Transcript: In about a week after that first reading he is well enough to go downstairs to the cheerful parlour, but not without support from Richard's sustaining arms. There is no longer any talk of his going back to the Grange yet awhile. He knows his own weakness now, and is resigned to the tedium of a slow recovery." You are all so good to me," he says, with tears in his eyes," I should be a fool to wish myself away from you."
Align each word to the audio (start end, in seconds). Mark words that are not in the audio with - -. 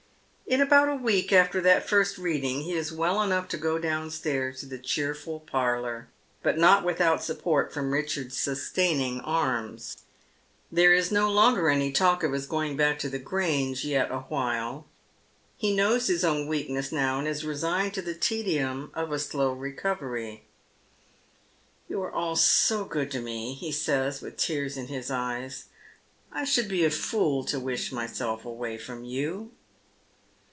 In 0.47 0.59
about 0.59 0.89
a 0.89 0.95
week 0.95 1.31
after 1.31 1.61
that 1.61 1.87
first 1.87 2.17
reading 2.17 2.63
he 2.63 2.73
is 2.73 2.91
well 2.91 3.21
enough 3.21 3.47
to 3.47 3.57
go 3.57 3.79
downstairs 3.79 4.59
to 4.59 4.65
the 4.65 4.77
cheerful 4.77 5.39
parlour, 5.39 6.09
but 6.43 6.57
not 6.57 6.83
without 6.83 7.23
support 7.23 7.73
from 7.73 7.93
Richard's 7.93 8.37
sustaining 8.37 9.21
arms. 9.21 9.99
There 10.69 10.93
is 10.93 11.09
no 11.09 11.31
longer 11.31 11.69
any 11.69 11.89
talk 11.93 12.21
of 12.21 12.33
his 12.33 12.47
going 12.47 12.75
back 12.75 12.99
to 12.99 13.09
the 13.09 13.17
Grange 13.17 13.85
yet 13.85 14.11
awhile. 14.11 14.85
He 15.55 15.73
knows 15.73 16.07
his 16.07 16.25
own 16.25 16.47
weakness 16.47 16.91
now, 16.91 17.19
and 17.19 17.29
is 17.29 17.45
resigned 17.45 17.93
to 17.93 18.01
the 18.01 18.13
tedium 18.13 18.91
of 18.93 19.13
a 19.13 19.19
slow 19.19 19.53
recovery." 19.53 20.43
You 21.87 22.01
are 22.03 22.11
all 22.11 22.35
so 22.35 22.83
good 22.83 23.09
to 23.11 23.21
me," 23.21 23.53
he 23.53 23.71
says, 23.71 24.19
with 24.21 24.35
tears 24.35 24.75
in 24.75 24.87
his 24.87 25.09
eyes," 25.09 25.67
I 26.29 26.43
should 26.43 26.67
be 26.67 26.83
a 26.83 26.89
fool 26.91 27.45
to 27.45 27.57
wish 27.57 27.93
myself 27.93 28.43
away 28.43 28.77
from 28.77 29.05
you." 29.05 29.51